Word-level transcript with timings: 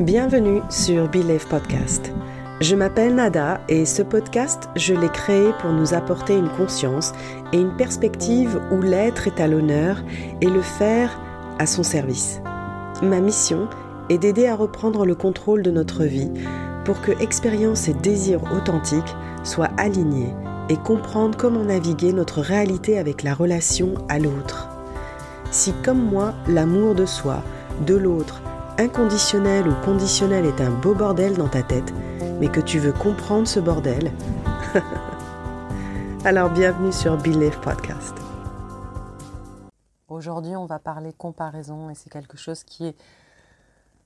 Bienvenue 0.00 0.60
sur 0.68 1.08
Believe 1.08 1.46
Podcast. 1.48 2.12
Je 2.60 2.76
m'appelle 2.76 3.14
Nada 3.14 3.62
et 3.66 3.86
ce 3.86 4.02
podcast, 4.02 4.68
je 4.76 4.92
l'ai 4.92 5.08
créé 5.08 5.52
pour 5.62 5.72
nous 5.72 5.94
apporter 5.94 6.36
une 6.36 6.50
conscience 6.50 7.14
et 7.54 7.56
une 7.56 7.74
perspective 7.78 8.60
où 8.70 8.82
l'être 8.82 9.26
est 9.26 9.40
à 9.40 9.48
l'honneur 9.48 10.04
et 10.42 10.50
le 10.50 10.60
faire 10.60 11.18
à 11.58 11.64
son 11.64 11.82
service. 11.82 12.42
Ma 13.02 13.20
mission 13.20 13.70
est 14.10 14.18
d'aider 14.18 14.46
à 14.46 14.54
reprendre 14.54 15.06
le 15.06 15.14
contrôle 15.14 15.62
de 15.62 15.70
notre 15.70 16.04
vie 16.04 16.30
pour 16.84 17.00
que 17.00 17.12
expérience 17.22 17.88
et 17.88 17.94
désir 17.94 18.42
authentiques 18.52 19.16
soient 19.44 19.70
alignés 19.78 20.34
et 20.68 20.76
comprendre 20.76 21.38
comment 21.38 21.64
naviguer 21.64 22.12
notre 22.12 22.42
réalité 22.42 22.98
avec 22.98 23.22
la 23.22 23.32
relation 23.32 23.94
à 24.10 24.18
l'autre. 24.18 24.68
Si 25.50 25.72
comme 25.82 26.04
moi, 26.04 26.34
l'amour 26.48 26.94
de 26.94 27.06
soi, 27.06 27.42
de 27.86 27.94
l'autre, 27.94 28.42
inconditionnel 28.78 29.66
ou 29.68 29.74
conditionnel 29.84 30.44
est 30.44 30.60
un 30.60 30.70
beau 30.70 30.94
bordel 30.94 31.36
dans 31.36 31.48
ta 31.48 31.62
tête, 31.62 31.94
mais 32.38 32.48
que 32.48 32.60
tu 32.60 32.78
veux 32.78 32.92
comprendre 32.92 33.48
ce 33.48 33.58
bordel, 33.58 34.12
alors 36.24 36.50
bienvenue 36.50 36.92
sur 36.92 37.16
Believe 37.16 37.58
Podcast. 37.60 38.14
Aujourd'hui, 40.08 40.56
on 40.56 40.66
va 40.66 40.78
parler 40.78 41.14
comparaison 41.14 41.88
et 41.88 41.94
c'est 41.94 42.10
quelque 42.10 42.36
chose 42.36 42.64
qui 42.64 42.88
est 42.88 42.96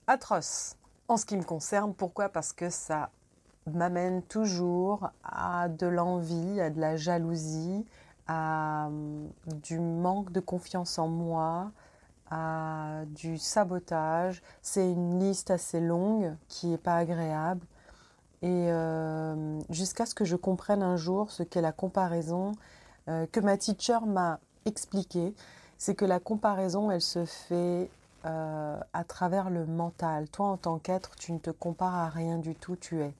atroce 0.06 0.76
en 1.08 1.16
ce 1.16 1.26
qui 1.26 1.36
me 1.36 1.42
concerne. 1.42 1.92
Pourquoi? 1.92 2.28
Parce 2.28 2.52
que 2.52 2.70
ça 2.70 3.10
m'amène 3.72 4.22
toujours 4.22 5.10
à 5.24 5.68
de 5.68 5.88
l'envie, 5.88 6.60
à 6.60 6.70
de 6.70 6.80
la 6.80 6.96
jalousie, 6.96 7.84
à 8.28 8.86
hum, 8.86 9.28
du 9.46 9.80
manque 9.80 10.30
de 10.30 10.40
confiance 10.40 10.96
en 10.98 11.08
moi, 11.08 11.72
à 12.30 13.02
du 13.06 13.38
sabotage. 13.38 14.42
C'est 14.62 14.90
une 14.90 15.18
liste 15.18 15.50
assez 15.50 15.80
longue 15.80 16.34
qui 16.48 16.68
n'est 16.68 16.78
pas 16.78 16.96
agréable. 16.96 17.66
Et 18.42 18.70
euh, 18.70 19.60
jusqu'à 19.68 20.06
ce 20.06 20.14
que 20.14 20.24
je 20.24 20.36
comprenne 20.36 20.82
un 20.82 20.96
jour 20.96 21.30
ce 21.30 21.42
qu'est 21.42 21.60
la 21.60 21.72
comparaison, 21.72 22.52
euh, 23.08 23.26
que 23.30 23.40
ma 23.40 23.56
teacher 23.58 23.98
m'a 24.06 24.40
expliqué, 24.64 25.34
c'est 25.76 25.94
que 25.94 26.04
la 26.04 26.20
comparaison, 26.20 26.90
elle 26.90 27.02
se 27.02 27.24
fait 27.24 27.90
euh, 28.24 28.80
à 28.92 29.04
travers 29.04 29.50
le 29.50 29.66
mental. 29.66 30.28
Toi, 30.28 30.46
en 30.46 30.56
tant 30.56 30.78
qu'être, 30.78 31.16
tu 31.16 31.32
ne 31.32 31.38
te 31.38 31.50
compares 31.50 31.94
à 31.94 32.08
rien 32.08 32.38
du 32.38 32.54
tout, 32.54 32.76
tu 32.76 33.00
es. 33.00 33.14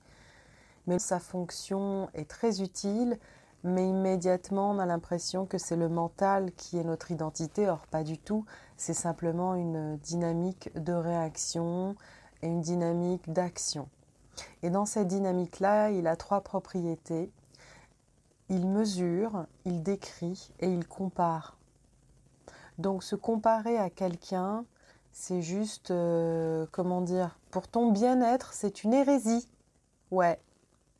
Mais 0.87 0.99
sa 0.99 1.21
fonction 1.21 2.09
est 2.15 2.29
très 2.29 2.63
utile 2.63 3.19
mais 3.63 3.89
immédiatement 3.89 4.71
on 4.71 4.79
a 4.79 4.87
l'impression 4.87 5.47
que 5.47 5.59
c'est 5.59 5.77
le 5.77 5.89
mental 5.89 6.53
qui 6.53 6.79
est 6.79 6.85
notre 6.85 7.11
identité. 7.11 7.69
Or, 7.69 7.87
pas 7.87 8.05
du 8.05 8.19
tout. 8.19 8.45
C'est 8.77 8.95
simplement 8.95 9.55
une 9.55 9.97
dynamique 9.99 10.71
de 10.75 10.93
réaction 10.93 11.97
et 12.43 12.49
une 12.49 12.63
dynamique 12.63 13.31
d'action. 13.31 13.89
Et 14.63 14.71
dans 14.71 14.87
cette 14.87 15.09
dynamique-là, 15.09 15.91
il 15.91 16.07
a 16.07 16.17
trois 16.17 16.41
propriétés. 16.41 17.31
Il 18.49 18.67
mesure, 18.67 19.47
il 19.65 19.83
décrit 19.83 20.53
et 20.61 20.69
il 20.73 20.87
compare. 20.87 21.57
Donc 22.79 23.03
se 23.03 23.15
comparer 23.15 23.77
à 23.77 23.91
quelqu'un, 23.91 24.65
c'est 25.13 25.43
juste, 25.43 25.91
euh, 25.91 26.67
comment 26.73 27.03
dire, 27.03 27.39
pour 27.51 27.69
ton 27.69 27.93
bien-être, 27.93 28.53
c'est 28.53 28.85
une 28.85 28.95
hérésie. 28.95 29.49
Ouais, 30.11 30.41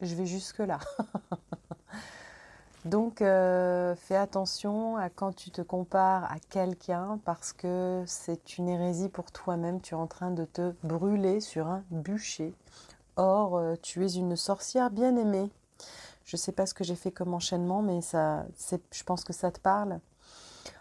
je 0.01 0.15
vais 0.15 0.27
jusque-là. 0.27 0.79
Donc 2.87 3.21
euh, 3.21 3.95
fais 3.95 4.17
attention 4.17 4.97
à 4.97 5.11
quand 5.11 5.35
tu 5.35 5.51
te 5.51 5.61
compares 5.61 6.25
à 6.25 6.39
quelqu'un 6.49 7.21
parce 7.25 7.53
que 7.53 8.03
c'est 8.07 8.57
une 8.57 8.69
hérésie 8.69 9.11
pour 9.11 9.31
toi-même. 9.33 9.81
Tu 9.81 9.95
es 9.95 9.99
en 9.99 10.07
train 10.07 10.31
de 10.31 10.47
te 10.47 10.73
brûler 10.83 11.41
sur 11.41 11.67
un 11.67 11.85
bûcher. 11.91 12.55
Or, 13.17 13.59
euh, 13.59 13.75
tu 13.83 14.05
es 14.05 14.13
une 14.15 14.35
sorcière 14.35 14.91
bien 14.91 15.17
aimée. 15.17 15.51
Je 16.25 16.37
ne 16.37 16.39
sais 16.39 16.53
pas 16.53 16.65
ce 16.65 16.73
que 16.73 16.85
j'ai 16.85 16.95
fait 16.95 17.11
comme 17.11 17.35
enchaînement, 17.35 17.83
mais 17.83 18.01
ça, 18.01 18.47
je 18.93 19.03
pense 19.05 19.25
que 19.25 19.33
ça 19.33 19.51
te 19.51 19.61
parle. 19.61 20.01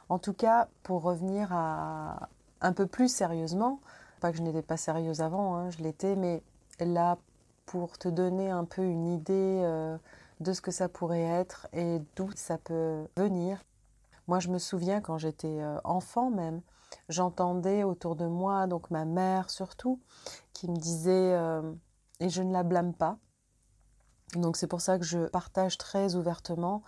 En 0.08 0.20
tout 0.20 0.34
cas, 0.34 0.68
pour 0.84 1.02
revenir 1.02 1.52
à 1.52 2.30
un 2.62 2.72
peu 2.72 2.86
plus 2.86 3.14
sérieusement, 3.14 3.80
pas 4.22 4.32
que 4.32 4.38
je 4.38 4.44
n'étais 4.44 4.62
pas 4.62 4.78
sérieuse 4.78 5.22
avant, 5.22 5.56
hein, 5.56 5.70
je 5.70 5.80
l'étais, 5.84 6.16
mais 6.16 6.44
là, 6.80 7.18
pour 7.66 7.98
te 7.98 8.08
donner 8.08 8.50
un 8.50 8.66
peu 8.66 8.84
une 8.84 9.08
idée 9.08 9.62
euh, 9.64 9.98
de 10.40 10.54
ce 10.54 10.62
que 10.62 10.72
ça 10.72 10.90
pourrait 10.90 11.22
être 11.22 11.68
et 11.74 12.00
d'où 12.16 12.30
ça 12.36 12.58
peut 12.58 13.08
venir. 13.18 13.64
Moi, 14.28 14.40
je 14.40 14.50
me 14.50 14.60
souviens 14.60 15.02
quand 15.02 15.18
j'étais 15.18 15.60
euh, 15.60 15.80
enfant 15.84 16.30
même, 16.30 16.62
j'entendais 17.10 17.84
autour 17.84 18.16
de 18.16 18.26
moi, 18.26 18.68
donc 18.68 18.92
ma 18.92 19.06
mère 19.06 19.50
surtout, 19.50 20.00
qui 20.54 20.70
me 20.70 20.76
disait, 20.76 21.34
euh, 21.34 21.74
et 22.20 22.30
je 22.30 22.42
ne 22.42 22.54
la 22.54 22.64
blâme 22.64 22.94
pas, 22.94 23.18
donc 24.36 24.58
c'est 24.58 24.68
pour 24.68 24.82
ça 24.82 25.00
que 25.00 25.06
je 25.06 25.28
partage 25.28 25.78
très 25.78 26.16
ouvertement, 26.16 26.84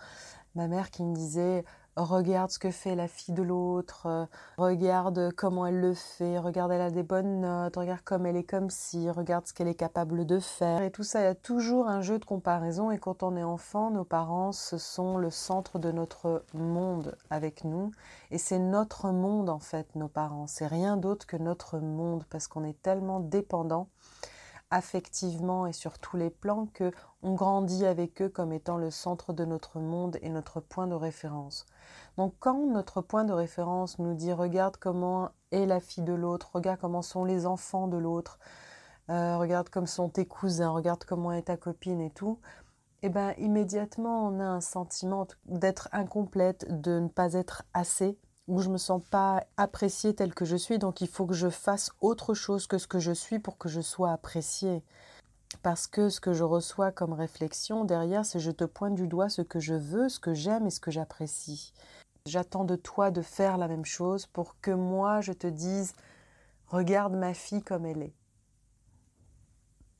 ma 0.54 0.68
mère 0.68 0.90
qui 0.90 1.02
me 1.02 1.14
disait, 1.14 1.64
regarde 1.96 2.50
ce 2.50 2.58
que 2.58 2.70
fait 2.70 2.94
la 2.94 3.08
fille 3.08 3.34
de 3.34 3.42
l'autre, 3.42 4.06
euh, 4.06 4.26
regarde 4.56 5.32
comment 5.36 5.66
elle 5.66 5.80
le 5.80 5.94
fait, 5.94 6.38
regarde 6.38 6.72
elle 6.72 6.80
a 6.80 6.90
des 6.90 7.02
bonnes 7.02 7.40
notes, 7.40 7.76
regarde 7.76 8.00
comme 8.02 8.26
elle 8.26 8.36
est 8.36 8.44
comme 8.44 8.70
si, 8.70 9.10
regarde 9.10 9.46
ce 9.46 9.52
qu'elle 9.52 9.68
est 9.68 9.74
capable 9.74 10.24
de 10.24 10.38
faire. 10.38 10.82
Et 10.82 10.90
tout 10.90 11.02
ça, 11.02 11.20
il 11.20 11.24
y 11.24 11.26
a 11.26 11.34
toujours 11.34 11.88
un 11.88 12.00
jeu 12.00 12.18
de 12.18 12.24
comparaison 12.24 12.90
et 12.90 12.98
quand 12.98 13.22
on 13.22 13.36
est 13.36 13.42
enfant, 13.42 13.90
nos 13.90 14.04
parents, 14.04 14.52
ce 14.52 14.78
sont 14.78 15.18
le 15.18 15.30
centre 15.30 15.78
de 15.78 15.92
notre 15.92 16.44
monde 16.54 17.16
avec 17.30 17.64
nous. 17.64 17.90
Et 18.30 18.38
c'est 18.38 18.58
notre 18.58 19.10
monde 19.10 19.50
en 19.50 19.58
fait, 19.58 19.94
nos 19.94 20.08
parents. 20.08 20.46
C'est 20.46 20.66
rien 20.66 20.96
d'autre 20.96 21.26
que 21.26 21.36
notre 21.36 21.78
monde 21.78 22.24
parce 22.30 22.48
qu'on 22.48 22.64
est 22.64 22.80
tellement 22.80 23.20
dépendant 23.20 23.88
affectivement 24.72 25.66
et 25.66 25.72
sur 25.72 25.98
tous 25.98 26.16
les 26.16 26.30
plans 26.30 26.66
que 26.72 26.90
on 27.22 27.34
grandit 27.34 27.84
avec 27.84 28.22
eux 28.22 28.28
comme 28.28 28.52
étant 28.52 28.78
le 28.78 28.90
centre 28.90 29.32
de 29.32 29.44
notre 29.44 29.78
monde 29.78 30.18
et 30.22 30.30
notre 30.30 30.60
point 30.60 30.86
de 30.86 30.94
référence. 30.94 31.66
Donc 32.16 32.34
quand 32.40 32.66
notre 32.66 33.02
point 33.02 33.24
de 33.24 33.32
référence 33.32 33.98
nous 33.98 34.14
dit 34.14 34.32
regarde 34.32 34.76
comment 34.78 35.30
est 35.52 35.66
la 35.66 35.78
fille 35.78 36.02
de 36.02 36.14
l'autre, 36.14 36.50
regarde 36.54 36.80
comment 36.80 37.02
sont 37.02 37.24
les 37.24 37.46
enfants 37.46 37.86
de 37.86 37.98
l'autre, 37.98 38.38
euh, 39.10 39.36
regarde 39.36 39.68
comme 39.68 39.86
sont 39.86 40.08
tes 40.08 40.26
cousins, 40.26 40.70
regarde 40.70 41.04
comment 41.04 41.32
est 41.32 41.42
ta 41.42 41.58
copine 41.58 42.00
et 42.00 42.10
tout, 42.10 42.40
eh 43.02 43.10
bien 43.10 43.34
immédiatement 43.34 44.26
on 44.26 44.40
a 44.40 44.44
un 44.44 44.60
sentiment 44.62 45.28
d'être 45.44 45.90
incomplète, 45.92 46.66
de 46.80 46.98
ne 46.98 47.08
pas 47.08 47.34
être 47.34 47.64
assez, 47.74 48.18
où 48.48 48.60
je 48.60 48.68
me 48.68 48.78
sens 48.78 49.02
pas 49.10 49.44
appréciée 49.56 50.14
telle 50.14 50.34
que 50.34 50.44
je 50.44 50.56
suis, 50.56 50.78
donc 50.78 51.00
il 51.00 51.08
faut 51.08 51.26
que 51.26 51.34
je 51.34 51.48
fasse 51.48 51.90
autre 52.00 52.34
chose 52.34 52.66
que 52.66 52.78
ce 52.78 52.86
que 52.86 52.98
je 52.98 53.12
suis 53.12 53.38
pour 53.38 53.58
que 53.58 53.68
je 53.68 53.80
sois 53.80 54.12
appréciée. 54.12 54.82
Parce 55.62 55.86
que 55.86 56.08
ce 56.08 56.20
que 56.20 56.32
je 56.32 56.44
reçois 56.44 56.92
comme 56.92 57.12
réflexion 57.12 57.84
derrière, 57.84 58.24
c'est 58.24 58.40
je 58.40 58.50
te 58.50 58.64
pointe 58.64 58.94
du 58.94 59.06
doigt 59.06 59.28
ce 59.28 59.42
que 59.42 59.60
je 59.60 59.74
veux, 59.74 60.08
ce 60.08 60.18
que 60.18 60.34
j'aime 60.34 60.66
et 60.66 60.70
ce 60.70 60.80
que 60.80 60.90
j'apprécie. 60.90 61.72
J'attends 62.26 62.64
de 62.64 62.76
toi 62.76 63.10
de 63.10 63.22
faire 63.22 63.58
la 63.58 63.68
même 63.68 63.84
chose 63.84 64.26
pour 64.26 64.60
que 64.60 64.70
moi 64.70 65.20
je 65.20 65.32
te 65.32 65.46
dise 65.46 65.92
regarde 66.68 67.14
ma 67.14 67.34
fille 67.34 67.62
comme 67.62 67.84
elle 67.84 68.02
est 68.02 68.14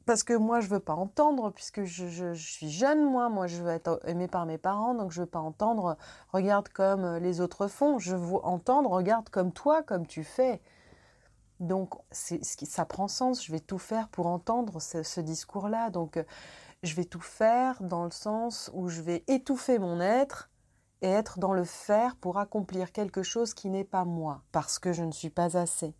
parce 0.05 0.23
que 0.23 0.35
moi 0.35 0.61
je 0.61 0.69
veux 0.69 0.81
pas 0.81 0.95
entendre 0.95 1.51
puisque 1.51 1.85
je, 1.85 2.35
suis 2.35 2.71
jeune 2.71 3.05
moi. 3.05 3.29
Moi 3.29 3.47
je 3.47 3.63
veux 3.63 3.71
être 3.71 4.01
aimée 4.07 4.29
par 4.29 4.47
mes 4.47 4.59
parents 4.59 4.95
donc 4.95 5.13
je 5.13 5.21
veux 5.23 5.27
pas 5.27 5.39
entendre 5.39 5.97
regarde 6.33 6.69
comme 6.69 7.17
les 7.17 7.41
autres 7.41 7.69
font. 7.69 7.99
Je 7.99 8.17
veux 8.17 8.37
entendre 8.45 8.91
regarde 8.91 9.29
comme 9.29 9.53
toi 9.53 9.83
comme 9.83 10.07
tu 10.07 10.25
fais. 10.25 10.61
Donc 11.61 11.95
ça 12.11 12.85
prend 12.85 13.09
sens. 13.09 13.45
Je 13.45 13.53
vais 13.53 13.61
tout 13.61 13.79
faire 13.79 14.09
pour 14.09 14.27
entendre 14.27 14.81
ce, 14.81 15.21
discours 15.21 15.69
là 15.69 15.91
donc 15.91 16.23
je 16.83 16.95
vais 16.97 17.05
tout 17.05 17.21
faire 17.21 17.83
dans 17.83 18.05
le 18.05 18.11
sens 18.11 18.71
où 18.75 18.89
je 18.89 19.03
vais 19.03 19.25
étouffer 19.29 19.79
mon 19.79 20.01
être 20.01 20.51
et 21.01 21.09
être 21.09 21.39
dans 21.39 21.53
le 21.53 21.65
faire 21.65 22.17
pour 22.17 22.39
accomplir 22.39 22.93
quelque 22.93 23.23
chose 23.23 23.55
qui 23.55 23.71
n'est 23.71 23.85
pas 23.85 24.05
moi 24.05 24.43
parce 24.51 24.79
que 24.79 24.93
je 24.93 25.05
ne 25.05 25.13
suis 25.13 25.31
pas 25.31 25.57
assez. 25.57 25.95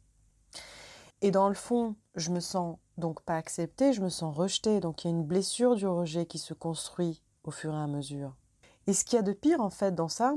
Et 1.21 1.31
dans 1.31 1.49
le 1.49 1.55
fond 1.55 1.95
je 2.17 2.31
me 2.31 2.41
sens 2.41 2.77
donc 2.99 3.23
pas 3.23 3.37
acceptée, 3.37 3.93
je 3.93 4.03
me 4.03 4.09
sens 4.09 4.35
rejetée. 4.37 4.81
Donc 4.81 5.05
il 5.05 5.09
y 5.09 5.11
a 5.13 5.17
une 5.17 5.25
blessure 5.25 5.75
du 5.75 5.87
rejet 5.87 6.27
qui 6.27 6.39
se 6.39 6.55
construit 6.55 7.23
au 7.45 7.51
fur 7.51 7.73
et 7.73 7.79
à 7.79 7.87
mesure. 7.87 8.35
Et 8.87 8.93
ce 8.93 9.05
qu'il 9.05 9.17
y 9.17 9.21
a 9.21 9.23
de 9.23 9.33
pire 9.33 9.61
en 9.61 9.71
fait 9.71 9.95
dans 9.95 10.09
ça, 10.09 10.35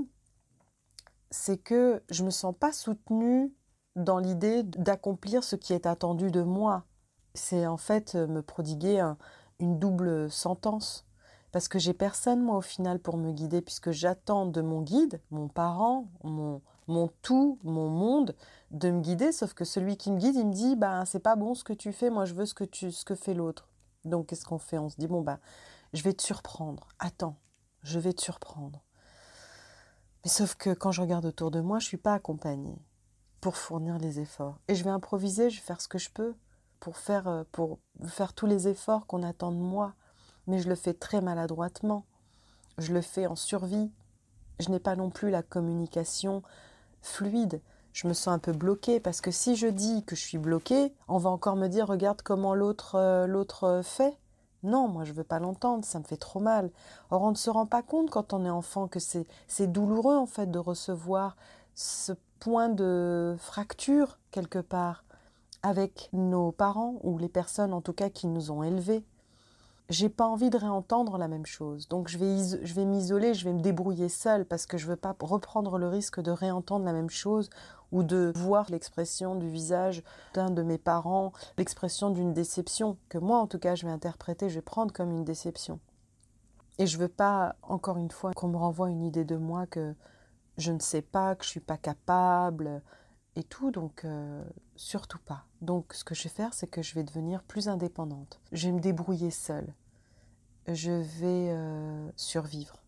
c'est 1.32 1.58
que 1.58 2.04
je 2.10 2.24
me 2.24 2.30
sens 2.30 2.56
pas 2.58 2.72
soutenue 2.72 3.54
dans 3.96 4.20
l'idée 4.20 4.64
d'accomplir 4.64 5.44
ce 5.44 5.56
qui 5.56 5.74
est 5.74 5.86
attendu 5.86 6.32
de 6.32 6.42
moi. 6.42 6.86
C'est 7.34 7.68
en 7.68 7.78
fait 7.78 8.16
me 8.16 8.42
prodiguer 8.42 9.14
une 9.60 9.80
double 9.80 10.30
sentence. 10.30 11.06
Parce 11.52 11.70
que 11.70 11.80
j'ai 11.80 11.94
personne, 11.94 12.42
moi, 12.42 12.58
au 12.58 12.62
final, 12.62 13.00
pour 13.00 13.16
me 13.16 13.32
guider, 13.32 13.62
puisque 13.62 13.92
j'attends 13.92 14.46
de 14.46 14.60
mon 14.60 14.82
guide, 14.82 15.22
mon 15.32 15.48
parent, 15.48 16.10
mon, 16.26 16.62
mon 16.88 17.10
tout, 17.22 17.60
mon 17.64 17.90
monde, 17.90 18.36
de 18.72 18.92
me 18.92 19.02
guider, 19.02 19.32
sauf 19.32 19.54
que 19.54 19.66
celui 19.66 19.98
qui 19.98 20.12
me 20.12 20.18
guide, 20.18 20.36
il 20.36 20.48
me 20.48 20.54
dit, 20.54 20.76
bah, 20.76 21.06
c'est 21.06 21.20
pas 21.20 21.36
bon 21.36 21.56
ce 21.56 21.64
que 21.64 21.74
tu 21.74 21.92
fais, 21.92 22.10
moi 22.10 22.26
je 22.26 22.34
veux 22.34 22.46
ce 22.46 22.54
que, 22.54 22.64
tu, 22.64 22.92
ce 22.92 23.06
que 23.06 23.16
fait 23.16 23.34
l'autre. 23.34 23.70
Donc 24.04 24.28
qu'est-ce 24.28 24.46
qu'on 24.46 24.60
fait? 24.60 24.78
On 24.78 24.90
se 24.90 24.98
dit, 24.98 25.08
bon, 25.08 25.22
bah, 25.22 25.40
je 25.94 26.04
vais 26.04 26.14
te 26.14 26.22
surprendre. 26.22 26.88
Attends, 27.00 27.38
je 27.82 28.00
vais 28.00 28.14
te 28.14 28.22
surprendre. 28.22 28.84
Mais 30.24 30.30
sauf 30.30 30.56
que 30.56 30.72
quand 30.74 30.92
je 30.92 31.02
regarde 31.02 31.26
autour 31.26 31.52
de 31.52 31.62
moi, 31.62 31.80
je 31.80 31.86
ne 31.86 31.90
suis 31.90 31.98
pas 31.98 32.14
accompagnée 32.14 32.78
pour 33.42 33.58
fournir 33.58 33.98
les 34.00 34.20
efforts. 34.20 34.60
Et 34.68 34.76
je 34.76 34.84
vais 34.84 34.90
improviser, 34.90 35.50
je 35.50 35.58
vais 35.58 35.66
faire 35.66 35.82
ce 35.82 35.88
que 35.88 36.00
je 36.00 36.10
peux 36.10 36.36
pour 36.80 36.98
faire, 36.98 37.28
euh, 37.28 37.44
pour 37.52 37.80
faire 38.08 38.34
tous 38.34 38.48
les 38.48 38.68
efforts 38.68 39.08
qu'on 39.08 39.24
attend 39.24 39.52
de 39.52 39.58
moi, 39.58 39.94
mais 40.48 40.60
je 40.60 40.68
le 40.68 40.76
fais 40.76 40.94
très 40.94 41.22
maladroitement. 41.22 42.06
Je 42.78 42.94
le 42.94 43.02
fais 43.02 43.28
en 43.28 43.36
survie. 43.36 43.92
Je 44.60 44.70
n'ai 44.70 44.80
pas 44.80 44.96
non 44.96 45.10
plus 45.10 45.30
la 45.30 45.44
communication 45.44 46.44
fluide. 47.06 47.62
Je 47.94 48.08
me 48.08 48.14
sens 48.14 48.28
un 48.28 48.40
peu 48.40 48.52
bloquée 48.52 49.00
parce 49.00 49.22
que 49.22 49.32
si 49.32 49.56
je 49.56 49.68
dis 49.68 50.04
que 50.04 50.16
je 50.16 50.22
suis 50.22 50.38
bloquée, 50.38 50.94
on 51.08 51.18
va 51.18 51.30
encore 51.30 51.56
me 51.56 51.68
dire 51.68 51.88
regarde 51.88 52.22
comment 52.22 52.54
l'autre 52.54 52.96
euh, 52.96 53.26
l'autre 53.28 53.82
fait. 53.84 54.18
Non, 54.64 54.88
moi 54.88 55.06
je 55.06 55.14
veux 55.14 55.24
pas 55.24 55.40
l'entendre, 55.40 55.86
ça 55.86 56.00
me 56.00 56.04
fait 56.04 56.18
trop 56.18 56.40
mal. 56.40 56.72
Or 57.12 57.22
on 57.22 57.30
ne 57.32 57.36
se 57.36 57.50
rend 57.50 57.66
pas 57.66 57.84
compte 57.84 58.10
quand 58.10 58.34
on 58.34 58.46
est 58.46 58.50
enfant 58.50 58.88
que 58.88 59.00
c'est 59.00 59.26
c'est 59.48 59.72
douloureux 59.72 60.18
en 60.18 60.26
fait 60.26 60.52
de 60.52 60.60
recevoir 60.60 61.38
ce 61.74 62.14
point 62.40 62.70
de 62.70 63.36
fracture 63.40 64.20
quelque 64.32 64.60
part 64.60 65.06
avec 65.64 66.10
nos 66.14 66.52
parents 66.52 66.96
ou 67.04 67.18
les 67.18 67.30
personnes 67.30 67.74
en 67.74 67.82
tout 67.82 67.94
cas 67.94 68.10
qui 68.10 68.28
nous 68.28 68.52
ont 68.52 68.64
élevés. 68.64 69.06
J'ai 69.90 70.10
pas 70.10 70.26
envie 70.26 70.50
de 70.50 70.58
réentendre 70.58 71.18
la 71.18 71.28
même 71.28 71.46
chose. 71.46 71.88
Donc 71.88 72.08
je 72.08 72.18
vais, 72.18 72.60
je 72.64 72.74
vais 72.74 72.86
m'isoler, 72.86 73.36
je 73.36 73.46
vais 73.46 73.54
me 73.54 73.62
débrouiller 73.62 74.10
seule 74.10 74.46
parce 74.46 74.66
que 74.66 74.78
je 74.78 74.88
veux 74.88 74.96
pas 74.96 75.16
reprendre 75.20 75.78
le 75.78 75.88
risque 75.88 76.20
de 76.20 76.32
réentendre 76.32 76.86
la 76.86 76.94
même 76.94 77.12
chose 77.12 77.50
ou 77.92 78.02
de 78.02 78.34
voir 78.36 78.66
l'expression 78.72 79.36
du 79.36 79.48
visage 79.48 80.04
d'un 80.34 80.50
de 80.50 80.64
mes 80.64 80.80
parents, 80.80 81.34
l'expression 81.58 82.10
d'une 82.10 82.34
déception 82.34 82.98
que 83.10 83.20
moi 83.20 83.38
en 83.38 83.46
tout 83.46 83.60
cas 83.60 83.76
je 83.76 83.86
vais 83.86 83.92
interpréter, 83.92 84.50
je 84.50 84.56
vais 84.56 84.62
prendre 84.62 84.92
comme 84.92 85.12
une 85.12 85.24
déception. 85.24 85.80
Et 86.80 86.88
je 86.88 86.98
veux 86.98 87.08
pas 87.08 87.56
encore 87.62 87.98
une 87.98 88.12
fois 88.12 88.34
qu'on 88.34 88.48
me 88.48 88.58
renvoie 88.58 88.90
une 88.90 89.04
idée 89.04 89.24
de 89.24 89.38
moi 89.38 89.68
que 89.68 89.94
je 90.58 90.72
ne 90.72 90.80
sais 90.80 91.02
pas, 91.02 91.36
que 91.36 91.46
je 91.46 91.50
suis 91.50 91.60
pas 91.60 91.78
capable, 91.78 92.82
et 93.36 93.44
tout, 93.44 93.72
donc 93.72 94.06
euh, 94.06 94.44
surtout 94.76 95.20
pas. 95.20 95.46
Donc 95.62 95.94
ce 95.94 96.04
que 96.04 96.16
je 96.16 96.24
vais 96.24 96.30
faire, 96.30 96.54
c'est 96.54 96.68
que 96.68 96.82
je 96.82 96.96
vais 96.96 97.04
devenir 97.04 97.44
plus 97.44 97.68
indépendante. 97.68 98.40
Je 98.52 98.68
vais 98.68 98.74
me 98.74 98.80
débrouiller 98.80 99.32
seule. 99.32 99.74
Je 100.68 100.92
vais 100.92 101.50
euh, 101.52 102.10
survivre. 102.16 102.82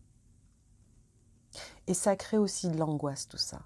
Et 1.86 1.94
ça 1.94 2.16
crée 2.16 2.38
aussi 2.38 2.68
de 2.68 2.76
l'angoisse 2.76 3.28
tout 3.28 3.36
ça. 3.36 3.62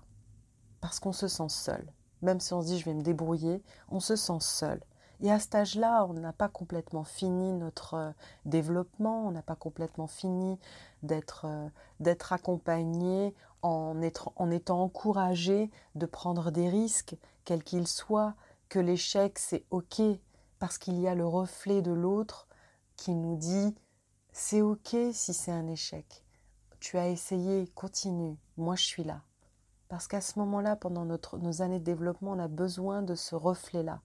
Parce 0.80 1.00
qu'on 1.00 1.12
se 1.12 1.28
sent 1.28 1.48
seul. 1.48 1.92
Même 2.20 2.40
si 2.40 2.52
on 2.52 2.62
se 2.62 2.66
dit 2.66 2.78
je 2.78 2.84
vais 2.84 2.94
me 2.94 3.02
débrouiller, 3.02 3.62
on 3.88 4.00
se 4.00 4.16
sent 4.16 4.40
seul. 4.40 4.80
Et 5.22 5.30
à 5.30 5.38
cet 5.38 5.54
âge-là, 5.54 6.04
on 6.06 6.14
n'a 6.14 6.32
pas 6.32 6.48
complètement 6.48 7.04
fini 7.04 7.52
notre 7.52 7.94
euh, 7.94 8.10
développement, 8.44 9.26
on 9.26 9.30
n'a 9.30 9.42
pas 9.42 9.54
complètement 9.54 10.08
fini 10.08 10.58
d'être 11.02 11.46
d'être 12.00 12.32
accompagné 12.32 13.34
en, 13.62 14.00
étant 14.02 14.82
encouragé 14.82 15.70
de 15.94 16.06
prendre 16.06 16.50
des 16.50 16.68
risques, 16.68 17.16
quels 17.44 17.62
qu'ils 17.62 17.86
soient, 17.88 18.34
que 18.68 18.78
l'échec 18.78 19.38
c'est 19.38 19.64
ok, 19.70 20.02
parce 20.58 20.78
qu'il 20.78 20.98
y 21.00 21.08
a 21.08 21.14
le 21.14 21.26
reflet 21.26 21.82
de 21.82 21.92
l'autre 21.92 22.48
qui 22.96 23.14
nous 23.14 23.36
dit 23.36 23.74
c'est 24.32 24.62
ok 24.62 24.96
si 25.12 25.34
c'est 25.34 25.52
un 25.52 25.68
échec. 25.68 26.24
Tu 26.80 26.98
as 26.98 27.08
essayé, 27.08 27.68
continue, 27.74 28.36
moi 28.56 28.74
je 28.74 28.84
suis 28.84 29.04
là. 29.04 29.22
Parce 29.88 30.08
qu'à 30.08 30.20
ce 30.20 30.38
moment-là, 30.40 30.74
pendant 30.74 31.04
nos 31.04 31.62
années 31.62 31.78
de 31.78 31.84
développement, 31.84 32.32
on 32.32 32.38
a 32.38 32.48
besoin 32.48 33.02
de 33.02 33.14
ce 33.14 33.34
reflet-là. 33.34 34.00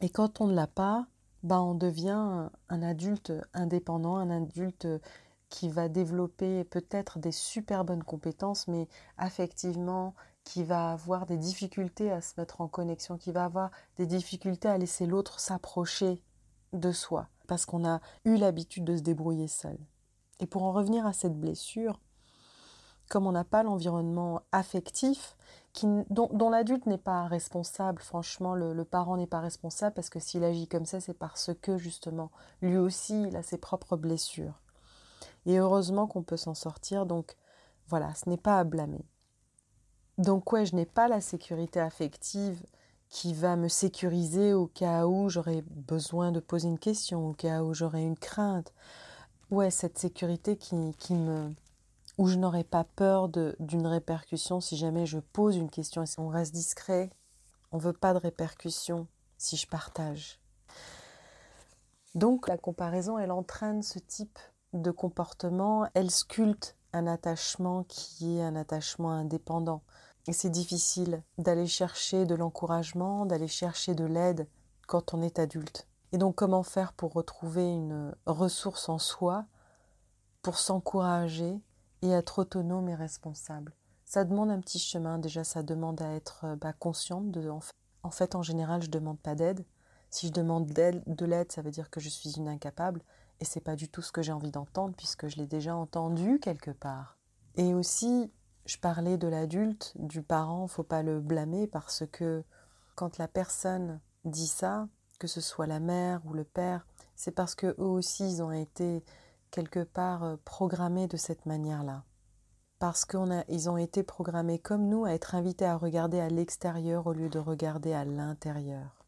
Et 0.00 0.10
quand 0.10 0.40
on 0.40 0.46
ne 0.46 0.54
l'a 0.54 0.66
pas, 0.66 1.06
bah 1.42 1.60
on 1.60 1.74
devient 1.74 2.48
un 2.68 2.82
adulte 2.82 3.32
indépendant, 3.54 4.16
un 4.16 4.30
adulte 4.30 4.86
qui 5.48 5.68
va 5.68 5.88
développer 5.88 6.64
peut-être 6.64 7.18
des 7.18 7.32
super 7.32 7.84
bonnes 7.84 8.02
compétences, 8.02 8.68
mais 8.68 8.88
affectivement, 9.16 10.14
qui 10.44 10.64
va 10.64 10.92
avoir 10.92 11.26
des 11.26 11.36
difficultés 11.36 12.10
à 12.10 12.20
se 12.20 12.34
mettre 12.38 12.60
en 12.60 12.68
connexion, 12.68 13.16
qui 13.16 13.32
va 13.32 13.44
avoir 13.44 13.70
des 13.96 14.06
difficultés 14.06 14.68
à 14.68 14.78
laisser 14.78 15.06
l'autre 15.06 15.40
s'approcher 15.40 16.22
de 16.72 16.92
soi, 16.92 17.28
parce 17.46 17.66
qu'on 17.66 17.86
a 17.86 18.00
eu 18.24 18.36
l'habitude 18.36 18.84
de 18.84 18.96
se 18.96 19.02
débrouiller 19.02 19.48
seul. 19.48 19.78
Et 20.40 20.46
pour 20.46 20.64
en 20.64 20.72
revenir 20.72 21.06
à 21.06 21.12
cette 21.12 21.38
blessure, 21.38 22.00
comme 23.08 23.26
on 23.26 23.32
n'a 23.32 23.44
pas 23.44 23.62
l'environnement 23.62 24.42
affectif, 24.52 25.36
dont, 25.84 26.50
l'adulte 26.50 26.86
n'est 26.86 26.96
pas 26.96 27.26
responsable, 27.26 28.00
franchement, 28.00 28.54
le, 28.54 28.72
le 28.72 28.84
parent 28.84 29.16
n'est 29.16 29.26
pas 29.26 29.40
responsable, 29.40 29.94
parce 29.94 30.08
que 30.08 30.20
s'il 30.20 30.44
agit 30.44 30.68
comme 30.68 30.86
ça, 30.86 31.00
c'est 31.00 31.18
parce 31.18 31.50
que 31.60 31.76
justement, 31.76 32.30
lui 32.62 32.76
aussi, 32.78 33.24
il 33.24 33.36
a 33.36 33.42
ses 33.42 33.58
propres 33.58 33.96
blessures. 33.96 34.60
Et 35.46 35.58
heureusement 35.58 36.06
qu'on 36.06 36.22
peut 36.22 36.36
s'en 36.36 36.54
sortir. 36.54 37.06
Donc 37.06 37.36
voilà, 37.88 38.14
ce 38.14 38.28
n'est 38.28 38.36
pas 38.36 38.58
à 38.58 38.64
blâmer. 38.64 39.04
Donc 40.18 40.52
ouais, 40.52 40.66
je 40.66 40.74
n'ai 40.74 40.86
pas 40.86 41.08
la 41.08 41.20
sécurité 41.20 41.80
affective 41.80 42.60
qui 43.08 43.34
va 43.34 43.56
me 43.56 43.68
sécuriser 43.68 44.52
au 44.52 44.66
cas 44.66 45.06
où 45.06 45.28
j'aurais 45.28 45.62
besoin 45.70 46.32
de 46.32 46.40
poser 46.40 46.68
une 46.68 46.78
question, 46.78 47.28
au 47.28 47.32
cas 47.32 47.62
où 47.62 47.72
j'aurais 47.72 48.02
une 48.02 48.18
crainte. 48.18 48.72
Ouais, 49.50 49.70
cette 49.70 49.98
sécurité 49.98 50.56
qui, 50.56 50.94
qui 50.98 51.14
me 51.14 51.52
où 52.18 52.28
je 52.28 52.36
n'aurais 52.36 52.64
pas 52.64 52.84
peur 52.84 53.28
d'une 53.28 53.86
répercussion 53.86 54.60
si 54.60 54.76
jamais 54.76 55.06
je 55.06 55.18
pose 55.18 55.56
une 55.56 55.70
question 55.70 56.02
et 56.02 56.06
on 56.18 56.28
reste 56.28 56.54
discret. 56.54 57.10
On 57.72 57.78
veut 57.78 57.92
pas 57.92 58.14
de 58.14 58.18
répercussion 58.18 59.06
si 59.36 59.56
je 59.56 59.66
partage. 59.66 60.40
Donc 62.14 62.48
la 62.48 62.56
comparaison, 62.56 63.18
elle 63.18 63.32
entraîne 63.32 63.82
ce 63.82 63.98
type 63.98 64.38
de 64.72 64.90
comportement, 64.90 65.86
elle 65.94 66.10
sculpte 66.10 66.76
un 66.92 67.06
attachement 67.06 67.84
qui 67.84 68.38
est 68.38 68.42
un 68.42 68.56
attachement 68.56 69.10
indépendant. 69.10 69.82
Et 70.26 70.32
c'est 70.32 70.50
difficile 70.50 71.22
d'aller 71.38 71.66
chercher 71.66 72.24
de 72.24 72.34
l'encouragement, 72.34 73.26
d'aller 73.26 73.48
chercher 73.48 73.94
de 73.94 74.04
l'aide 74.04 74.48
quand 74.86 75.14
on 75.14 75.22
est 75.22 75.38
adulte. 75.38 75.86
Et 76.12 76.18
donc 76.18 76.36
comment 76.36 76.62
faire 76.62 76.92
pour 76.94 77.12
retrouver 77.12 77.68
une 77.70 78.14
ressource 78.24 78.88
en 78.88 78.98
soi, 78.98 79.44
pour 80.42 80.58
s'encourager 80.58 81.60
et 82.06 82.12
être 82.12 82.40
autonome 82.40 82.88
et 82.88 82.94
responsable 82.94 83.74
Ça 84.04 84.24
demande 84.24 84.50
un 84.50 84.60
petit 84.60 84.78
chemin. 84.78 85.18
Déjà, 85.18 85.44
ça 85.44 85.62
demande 85.62 86.00
à 86.02 86.12
être 86.12 86.56
bah, 86.60 86.72
consciente 86.72 87.30
de... 87.30 87.48
En 88.02 88.10
fait, 88.10 88.34
en 88.34 88.42
général, 88.42 88.82
je 88.82 88.88
ne 88.88 88.92
demande 88.92 89.18
pas 89.18 89.34
d'aide. 89.34 89.64
Si 90.10 90.28
je 90.28 90.32
demande 90.32 90.66
de 90.66 91.26
l'aide, 91.26 91.52
ça 91.52 91.62
veut 91.62 91.70
dire 91.70 91.90
que 91.90 92.00
je 92.00 92.08
suis 92.08 92.36
une 92.36 92.48
incapable. 92.48 93.02
Et 93.40 93.44
c'est 93.44 93.60
pas 93.60 93.76
du 93.76 93.88
tout 93.88 94.02
ce 94.02 94.12
que 94.12 94.22
j'ai 94.22 94.32
envie 94.32 94.50
d'entendre 94.50 94.94
puisque 94.96 95.28
je 95.28 95.36
l'ai 95.36 95.46
déjà 95.46 95.74
entendu 95.74 96.38
quelque 96.40 96.70
part. 96.70 97.18
Et 97.56 97.74
aussi, 97.74 98.30
je 98.64 98.78
parlais 98.78 99.18
de 99.18 99.28
l'adulte, 99.28 99.92
du 99.96 100.22
parent, 100.22 100.66
faut 100.68 100.82
pas 100.82 101.02
le 101.02 101.20
blâmer 101.20 101.66
parce 101.66 102.04
que 102.10 102.44
quand 102.94 103.18
la 103.18 103.28
personne 103.28 104.00
dit 104.24 104.46
ça, 104.46 104.88
que 105.18 105.26
ce 105.26 105.40
soit 105.40 105.66
la 105.66 105.80
mère 105.80 106.20
ou 106.26 106.32
le 106.32 106.44
père, 106.44 106.86
c'est 107.14 107.30
parce 107.30 107.54
que 107.54 107.68
eux 107.78 107.86
aussi 107.86 108.24
ils 108.24 108.42
ont 108.42 108.52
été 108.52 109.04
quelque 109.50 109.82
part 109.82 110.24
euh, 110.24 110.36
programmés 110.44 111.06
de 111.06 111.16
cette 111.16 111.46
manière-là. 111.46 112.04
Parce 112.78 113.04
qu'ils 113.04 113.70
ont 113.70 113.76
été 113.78 114.02
programmés 114.02 114.58
comme 114.58 114.88
nous 114.88 115.04
à 115.04 115.12
être 115.12 115.34
invités 115.34 115.64
à 115.64 115.76
regarder 115.76 116.20
à 116.20 116.28
l'extérieur 116.28 117.06
au 117.06 117.12
lieu 117.12 117.28
de 117.28 117.38
regarder 117.38 117.92
à 117.94 118.04
l'intérieur. 118.04 119.04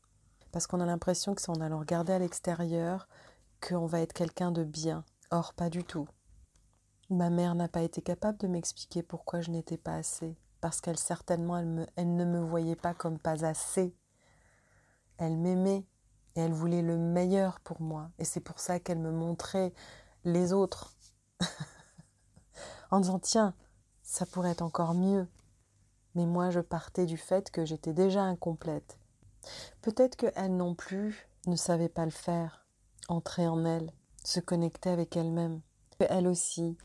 Parce 0.53 0.67
qu'on 0.67 0.81
a 0.81 0.87
l'impression 0.87 1.35
que 1.35 1.43
si 1.43 1.51
on 1.51 1.61
allant 1.61 1.81
regarder 1.81 2.15
à 2.15 2.19
l'extérieur, 2.19 3.09
qu'on 3.61 3.87
va 3.87 4.01
être 4.01 4.15
quelqu'un 4.15 4.53
de 4.53 4.65
bien. 4.65 5.05
Or, 5.31 5.53
pas 5.53 5.69
du 5.69 5.85
tout. 5.85 6.09
Ma 7.11 7.31
mère 7.31 7.55
n'a 7.55 7.69
pas 7.69 7.83
été 7.83 8.01
capable 8.03 8.39
de 8.39 8.47
m'expliquer 8.47 9.03
pourquoi 9.03 9.41
je 9.41 9.51
n'étais 9.51 9.77
pas 9.77 9.95
assez, 9.95 10.37
parce 10.61 10.81
qu'elle 10.81 10.99
certainement 10.99 11.57
elle, 11.59 11.87
elle 11.97 12.17
ne 12.17 12.25
me 12.25 12.41
voyait 12.41 12.77
pas 12.77 12.95
comme 12.95 13.19
pas 13.19 13.45
assez. 13.45 13.95
Elle 15.17 15.37
m'aimait 15.37 15.87
et 16.37 16.41
elle 16.41 16.53
voulait 16.53 16.83
le 16.83 16.97
meilleur 16.97 17.61
pour 17.61 17.81
moi, 17.81 18.11
et 18.19 18.25
c'est 18.25 18.41
pour 18.41 18.61
ça 18.61 18.79
qu'elle 18.79 18.99
me 18.99 19.11
montrait 19.11 19.73
les 20.25 20.53
autres, 20.53 20.95
en 22.91 23.01
disant 23.01 23.19
tiens, 23.19 23.55
ça 24.03 24.27
pourrait 24.27 24.51
être 24.51 24.63
encore 24.63 24.95
mieux. 24.95 25.27
Mais 26.15 26.27
moi, 26.27 26.51
je 26.51 26.61
partais 26.61 27.07
du 27.07 27.17
fait 27.17 27.51
que 27.51 27.65
j'étais 27.65 27.93
déjà 27.93 28.23
incomplète. 28.23 28.99
Peut-être 29.83 30.17
qu'elle 30.17 30.57
non 30.57 30.75
plus 30.75 31.29
ne 31.47 31.57
savait 31.57 31.89
pas 31.89 32.05
le 32.05 32.11
faire 32.11 32.69
entrer 33.09 33.49
en 33.49 33.65
elle, 33.65 33.91
se 34.25 34.41
connecter 34.41 34.91
avec 34.91 35.17
elle-même. 35.17 35.61
Elle 35.99 36.29
aussi, 36.29 36.77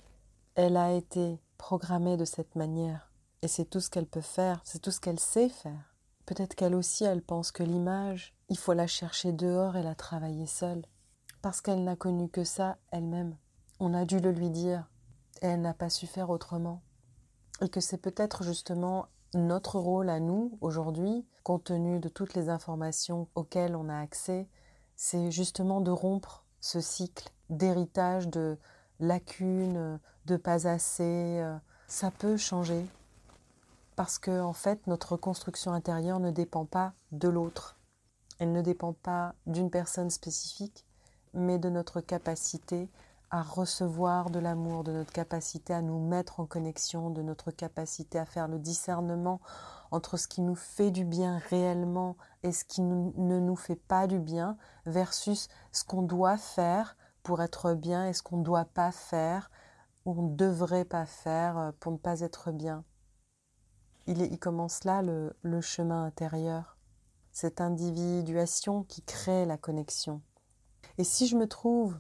elle 0.55 0.77
a 0.77 0.93
été 0.93 1.39
programmée 1.57 2.17
de 2.17 2.25
cette 2.25 2.55
manière. 2.55 3.11
Et 3.41 3.47
c'est 3.47 3.65
tout 3.65 3.81
ce 3.81 3.89
qu'elle 3.89 4.07
peut 4.07 4.21
faire, 4.21 4.61
c'est 4.63 4.79
tout 4.79 4.91
ce 4.91 5.01
qu'elle 5.01 5.19
sait 5.19 5.49
faire. 5.49 5.95
Peut-être 6.25 6.55
qu'elle 6.55 6.75
aussi, 6.75 7.03
elle 7.03 7.21
pense 7.21 7.51
que 7.51 7.63
l'image, 7.63 8.33
il 8.49 8.57
faut 8.57 8.73
la 8.73 8.87
chercher 8.87 9.33
dehors 9.33 9.75
et 9.75 9.83
la 9.83 9.95
travailler 9.95 10.47
seule. 10.47 10.85
Parce 11.43 11.61
qu'elle 11.61 11.83
n'a 11.83 11.97
connu 11.97 12.29
que 12.29 12.43
ça 12.43 12.77
elle-même. 12.89 13.35
On 13.81 13.93
a 13.93 14.05
dû 14.05 14.19
le 14.19 14.31
lui 14.31 14.49
dire. 14.49 14.89
Et 15.41 15.47
elle 15.47 15.61
n'a 15.61 15.73
pas 15.73 15.89
su 15.89 16.07
faire 16.07 16.29
autrement. 16.31 16.81
Et 17.61 17.67
que 17.67 17.81
c'est 17.81 17.97
peut-être 17.97 18.43
justement 18.43 19.07
notre 19.35 19.77
rôle 19.77 20.09
à 20.09 20.21
nous, 20.21 20.57
aujourd'hui, 20.61 21.27
compte 21.43 21.65
tenu 21.65 21.99
de 21.99 22.07
toutes 22.07 22.33
les 22.33 22.47
informations 22.47 23.27
auxquelles 23.35 23.75
on 23.75 23.89
a 23.89 23.99
accès, 23.99 24.47
c'est 24.95 25.31
justement 25.31 25.81
de 25.81 25.91
rompre 25.91 26.45
ce 26.61 26.79
cycle 26.79 27.29
d'héritage, 27.49 28.29
de 28.29 28.57
lacunes, 29.01 29.99
de 30.25 30.37
pas 30.37 30.65
assez. 30.65 31.39
Euh, 31.41 31.57
ça 31.87 32.09
peut 32.09 32.37
changer 32.37 32.87
parce 33.97 34.17
que 34.17 34.39
en 34.41 34.53
fait 34.53 34.87
notre 34.87 35.17
construction 35.17 35.73
intérieure 35.73 36.21
ne 36.21 36.31
dépend 36.31 36.65
pas 36.65 36.93
de 37.11 37.27
l'autre. 37.27 37.77
Elle 38.39 38.53
ne 38.53 38.61
dépend 38.61 38.93
pas 38.93 39.35
d'une 39.45 39.69
personne 39.69 40.09
spécifique, 40.09 40.85
mais 41.33 41.59
de 41.59 41.69
notre 41.69 42.01
capacité 42.01 42.89
à 43.33 43.41
recevoir 43.41 44.29
de 44.29 44.37
l'amour, 44.37 44.83
de 44.83 44.91
notre 44.91 45.11
capacité 45.11 45.73
à 45.73 45.81
nous 45.81 45.99
mettre 45.99 46.39
en 46.39 46.45
connexion, 46.45 47.09
de 47.09 47.23
notre 47.23 47.49
capacité 47.49 48.19
à 48.19 48.25
faire 48.25 48.47
le 48.47 48.59
discernement 48.59 49.41
entre 49.89 50.17
ce 50.17 50.27
qui 50.27 50.41
nous 50.41 50.55
fait 50.55 50.91
du 50.91 51.03
bien 51.03 51.39
réellement 51.49 52.15
et 52.43 52.51
ce 52.51 52.63
qui 52.63 52.81
ne 52.81 53.39
nous 53.39 53.55
fait 53.55 53.75
pas 53.75 54.05
du 54.05 54.19
bien, 54.19 54.55
versus 54.85 55.47
ce 55.71 55.83
qu'on 55.83 56.03
doit 56.03 56.37
faire 56.37 56.95
pour 57.23 57.41
être 57.41 57.73
bien 57.73 58.07
et 58.07 58.13
ce 58.13 58.21
qu'on 58.21 58.37
ne 58.37 58.43
doit 58.43 58.65
pas 58.65 58.91
faire 58.91 59.49
ou 60.05 60.11
on 60.11 60.29
ne 60.29 60.35
devrait 60.35 60.85
pas 60.85 61.05
faire 61.07 61.57
euh, 61.57 61.71
pour 61.79 61.91
ne 61.91 61.97
pas 61.97 62.19
être 62.19 62.51
bien. 62.51 62.83
Il, 64.05 64.37
commence 64.37 64.83
là 64.83 65.01
le 65.01 65.61
chemin 65.61 66.03
intérieur, 66.03 66.77
cette 67.31 67.61
individuation 67.61 68.83
qui 68.83 69.01
crée 69.01 69.45
la 69.45 69.57
connexion. 69.57 70.21
Et 70.97 71.03
si 71.03 71.27
je 71.27 71.35
me 71.35 71.47
trouve 71.47 71.99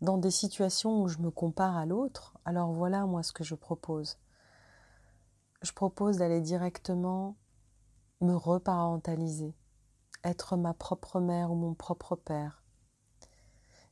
dans 0.00 0.18
des 0.18 0.30
situations 0.30 1.02
où 1.02 1.08
je 1.08 1.18
me 1.18 1.30
compare 1.30 1.76
à 1.76 1.86
l'autre, 1.86 2.36
alors 2.44 2.72
voilà 2.72 3.06
moi 3.06 3.22
ce 3.22 3.32
que 3.32 3.44
je 3.44 3.54
propose. 3.54 4.18
Je 5.62 5.72
propose 5.72 6.18
d'aller 6.18 6.40
directement 6.40 7.36
me 8.20 8.34
reparentaliser, 8.34 9.54
être 10.22 10.56
ma 10.56 10.74
propre 10.74 11.20
mère 11.20 11.50
ou 11.52 11.54
mon 11.54 11.74
propre 11.74 12.16
père. 12.16 12.62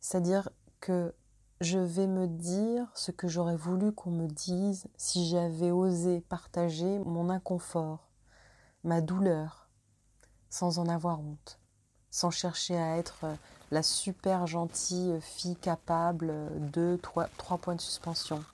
C'est-à-dire 0.00 0.50
que 0.80 1.14
je 1.60 1.78
vais 1.78 2.08
me 2.08 2.26
dire 2.26 2.90
ce 2.94 3.12
que 3.12 3.28
j'aurais 3.28 3.56
voulu 3.56 3.92
qu'on 3.92 4.10
me 4.10 4.26
dise 4.26 4.88
si 4.96 5.28
j'avais 5.28 5.70
osé 5.70 6.20
partager 6.22 6.98
mon 7.00 7.30
inconfort, 7.30 8.10
ma 8.82 9.00
douleur, 9.00 9.70
sans 10.50 10.78
en 10.78 10.88
avoir 10.88 11.20
honte, 11.20 11.60
sans 12.10 12.30
chercher 12.30 12.76
à 12.76 12.96
être 12.96 13.26
la 13.72 13.82
super 13.82 14.46
gentille 14.46 15.18
fille 15.22 15.56
capable 15.56 16.34
de 16.70 16.98
trois, 17.00 17.28
points 17.56 17.74
de 17.74 17.80
suspension, 17.80 18.44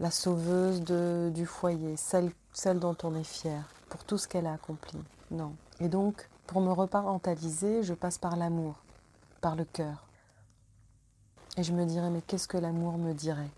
la 0.00 0.10
sauveuse 0.10 0.80
de, 0.80 1.30
du 1.34 1.44
foyer, 1.44 1.98
celle, 1.98 2.32
celle 2.54 2.80
dont 2.80 2.96
on 3.02 3.14
est 3.14 3.22
fier, 3.22 3.68
pour 3.90 4.02
tout 4.04 4.16
ce 4.16 4.26
qu'elle 4.26 4.46
a 4.46 4.54
accompli. 4.54 4.98
Non. 5.30 5.54
Et 5.78 5.90
donc, 5.90 6.26
pour 6.46 6.62
me 6.62 6.72
reparentaliser, 6.72 7.82
je 7.82 7.92
passe 7.92 8.16
par 8.16 8.36
l'amour, 8.36 8.76
par 9.42 9.56
le 9.56 9.66
cœur. 9.66 10.06
Et 11.58 11.62
je 11.62 11.74
me 11.74 11.84
dirais, 11.84 12.08
mais 12.08 12.22
qu'est-ce 12.22 12.48
que 12.48 12.56
l'amour 12.56 12.96
me 12.96 13.12
dirait? 13.12 13.50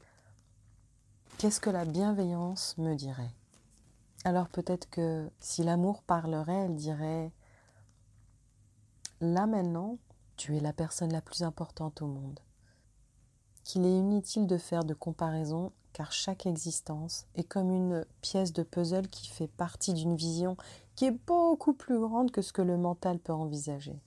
Qu'est-ce 1.38 1.60
que 1.60 1.70
la 1.70 1.84
bienveillance 1.84 2.76
me 2.76 2.96
dirait? 2.96 3.30
Alors 4.24 4.48
peut-être 4.48 4.90
que 4.90 5.30
si 5.38 5.62
l'amour 5.62 6.02
parlerait, 6.02 6.64
elle 6.64 6.74
dirait, 6.74 7.30
là 9.20 9.46
maintenant, 9.46 9.98
tu 10.36 10.56
es 10.56 10.60
la 10.60 10.72
personne 10.72 11.12
la 11.12 11.20
plus 11.20 11.42
importante 11.42 12.02
au 12.02 12.06
monde. 12.06 12.40
Qu'il 13.62 13.86
est 13.86 13.98
inutile 13.98 14.46
de 14.46 14.58
faire 14.58 14.84
de 14.84 14.94
comparaison 14.94 15.72
car 15.92 16.12
chaque 16.12 16.46
existence 16.46 17.26
est 17.34 17.44
comme 17.44 17.70
une 17.70 18.04
pièce 18.20 18.52
de 18.52 18.62
puzzle 18.62 19.08
qui 19.08 19.28
fait 19.28 19.48
partie 19.48 19.94
d'une 19.94 20.16
vision 20.16 20.56
qui 20.96 21.06
est 21.06 21.26
beaucoup 21.26 21.72
plus 21.72 21.98
grande 21.98 22.30
que 22.30 22.42
ce 22.42 22.52
que 22.52 22.62
le 22.62 22.76
mental 22.76 23.18
peut 23.18 23.32
envisager. 23.32 23.98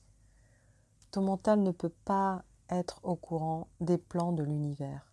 Ton 1.12 1.22
mental 1.22 1.62
ne 1.62 1.72
peut 1.72 1.94
pas 2.06 2.44
être 2.70 3.00
au 3.04 3.16
courant 3.16 3.68
des 3.80 3.98
plans 3.98 4.34
de 4.34 4.44
l'univers. 4.44 5.12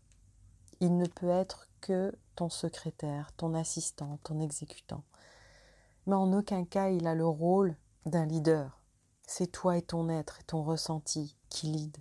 Il 0.81 0.97
ne 0.97 1.07
peut 1.07 1.29
être 1.29 1.69
que 1.81 2.13
ton 2.35 2.49
secrétaire, 2.49 3.33
ton 3.37 3.55
assistant, 3.55 4.19
ton 4.25 4.41
exécutant. 4.41 5.05
Mais 6.07 6.17
en 6.17 6.33
aucun 6.33 6.65
cas 6.65 6.91
il 6.91 7.07
a 7.07 7.15
le 7.15 7.27
rôle 7.27 7.77
d'un 8.05 8.27
leader. 8.27 8.81
C'est 9.27 9.51
toi 9.51 9.77
et 9.77 9.83
ton 9.83 10.09
être 10.09 10.41
et 10.41 10.45
ton 10.45 10.63
ressenti 10.63 11.37
qui 11.49 11.67
lead. 11.67 11.97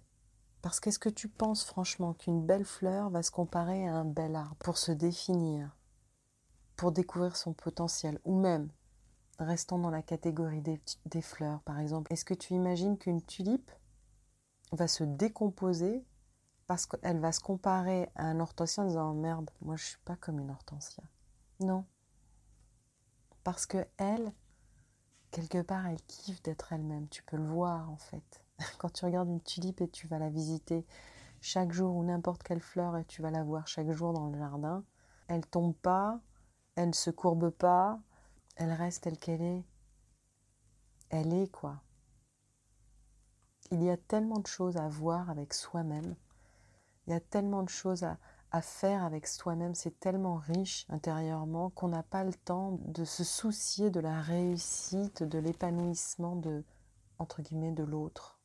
Parce 0.61 0.79
qu'est-ce 0.79 0.99
que 0.99 1.09
tu 1.09 1.27
penses 1.27 1.63
franchement 1.63 2.13
qu'une 2.13 2.45
belle 2.45 2.65
fleur 2.65 3.09
va 3.09 3.21
se 3.21 3.31
comparer 3.31 3.87
à 3.87 3.95
un 3.95 4.05
bel 4.05 4.35
arbre 4.35 4.55
pour 4.59 4.77
se 4.77 4.91
définir, 4.91 5.75
pour 6.75 6.91
découvrir 6.91 7.35
son 7.35 7.53
potentiel, 7.53 8.19
ou 8.23 8.39
même, 8.39 8.69
restons 9.39 9.79
dans 9.79 9.89
la 9.89 10.01
catégorie 10.01 10.61
des, 10.61 11.21
fleurs 11.21 11.61
par 11.63 11.79
exemple, 11.79 12.11
est-ce 12.13 12.25
que 12.25 12.33
tu 12.33 12.53
imagines 12.53 12.97
qu'une 12.97 13.21
tulipe 13.21 13.71
va 14.71 14.87
se 14.87 15.03
décomposer 15.03 16.05
parce 16.65 16.85
qu'elle 16.85 17.19
va 17.19 17.31
se 17.31 17.41
comparer 17.41 18.09
à 18.15 18.25
un 18.25 18.39
hortensien 18.39 18.83
en 18.83 18.87
disant 18.87 19.13
merde, 19.13 19.49
moi 19.61 19.75
je 19.75 19.83
suis 19.83 20.01
pas 20.05 20.15
comme 20.15 20.39
une 20.39 20.49
hortensia? 20.51 21.03
Non. 21.59 21.85
Parce 23.43 23.65
que 23.65 23.85
elle, 23.97 24.33
quelque 25.33 25.61
part, 25.63 25.85
elle 25.87 26.01
kiffe 26.03 26.41
d'être 26.43 26.71
elle-même. 26.71 27.09
Tu 27.09 27.23
peux 27.23 27.37
le 27.37 27.43
voir 27.43 27.89
en 27.89 27.97
fait. 27.97 28.45
Quand 28.77 28.89
tu 28.89 29.03
regardes 29.03 29.27
une 29.27 29.41
tulipe 29.41 29.81
et 29.81 29.89
tu 29.89 30.07
vas 30.07 30.19
la 30.19 30.29
visiter 30.29 30.85
chaque 31.41 31.73
jour 31.73 31.95
ou 31.95 32.03
n'importe 32.05 32.43
quelle 32.43 32.61
fleur 32.61 32.95
et 32.95 33.03
tu 33.03 33.21
vas 33.21 33.31
la 33.31 33.43
voir 33.43 33.67
chaque 33.67 33.91
jour 33.91 34.13
dans 34.13 34.29
le 34.29 34.37
jardin, 34.37 34.85
elle 35.27 35.45
tombe 35.45 35.75
pas, 35.75 36.21
elle 36.75 36.89
ne 36.89 36.93
se 36.93 37.09
courbe 37.09 37.49
pas, 37.49 37.99
elle 38.55 38.71
reste 38.71 39.03
telle 39.03 39.17
qu'elle 39.17 39.41
est. 39.41 39.65
Elle 41.09 41.33
est 41.33 41.51
quoi. 41.51 41.81
Il 43.71 43.83
y 43.83 43.89
a 43.89 43.97
tellement 43.97 44.39
de 44.39 44.47
choses 44.47 44.77
à 44.77 44.87
voir 44.87 45.29
avec 45.29 45.53
soi-même. 45.53 46.15
Il 47.07 47.13
y 47.13 47.15
a 47.15 47.19
tellement 47.19 47.63
de 47.63 47.69
choses 47.69 48.03
à, 48.03 48.17
à 48.53 48.61
faire 48.61 49.03
avec 49.03 49.25
soi-même, 49.25 49.73
c'est 49.73 49.99
tellement 49.99 50.35
riche 50.35 50.85
intérieurement 50.89 51.71
qu'on 51.71 51.87
n'a 51.87 52.03
pas 52.03 52.23
le 52.23 52.33
temps 52.33 52.77
de 52.85 53.03
se 53.03 53.23
soucier 53.23 53.89
de 53.89 53.99
la 53.99 54.21
réussite, 54.21 55.23
de 55.23 55.39
l'épanouissement 55.39 56.35
de 56.35 56.63
entre 57.17 57.41
guillemets 57.41 57.71
de 57.71 57.83
l'autre, 57.83 58.39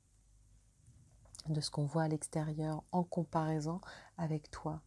de 1.49 1.61
ce 1.61 1.71
qu'on 1.71 1.85
voit 1.85 2.05
à 2.05 2.09
l'extérieur 2.09 2.85
en 2.91 3.05
comparaison 3.05 3.81
avec 4.17 4.51
toi, 4.51 4.81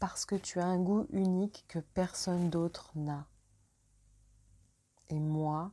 parce 0.00 0.26
que 0.26 0.34
tu 0.34 0.58
as 0.58 0.66
un 0.66 0.80
goût 0.80 1.06
unique 1.10 1.64
que 1.68 1.78
personne 1.78 2.50
d'autre 2.50 2.90
n'a. 2.96 3.28
Et 5.10 5.20
moi, 5.20 5.72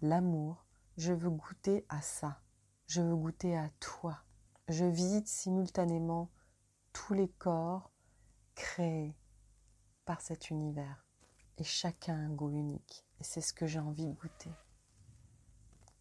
l'amour, 0.00 0.64
je 0.96 1.12
veux 1.12 1.30
goûter 1.30 1.84
à 1.90 2.00
ça. 2.00 2.40
Je 2.86 3.02
veux 3.02 3.16
goûter 3.16 3.56
à 3.58 3.68
toi. 3.80 4.22
Je 4.68 4.84
visite 4.84 5.28
simultanément 5.28 6.30
tous 6.94 7.12
les 7.12 7.28
corps 7.28 7.90
créés 8.54 9.14
par 10.06 10.22
cet 10.22 10.48
univers. 10.48 11.06
Et 11.58 11.64
chacun 11.64 12.14
a 12.14 12.24
un 12.24 12.30
goût 12.30 12.50
unique. 12.50 13.04
Et 13.20 13.24
c'est 13.24 13.42
ce 13.42 13.52
que 13.52 13.66
j'ai 13.66 13.78
envie 13.78 14.06
de 14.06 14.14
goûter. 14.14 14.50